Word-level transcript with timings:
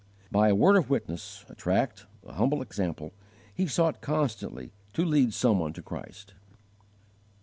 By 0.31 0.49
a 0.49 0.55
word 0.55 0.77
of 0.77 0.89
witness, 0.89 1.45
a 1.47 1.53
tract, 1.53 2.07
a 2.25 2.33
humble 2.33 2.63
example, 2.63 3.13
he 3.53 3.67
sought 3.67 4.01
constantly 4.01 4.71
to 4.93 5.05
lead 5.05 5.31
some 5.31 5.59
one 5.59 5.73
to 5.73 5.83
Christ. 5.83 6.33